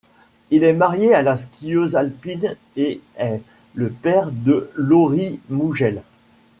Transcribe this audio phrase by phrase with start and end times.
[0.49, 3.39] Il est marié à la skieuse alpine et est
[3.75, 6.01] le père de Laurie Mougel.